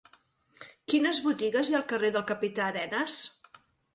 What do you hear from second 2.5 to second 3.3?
Arenas?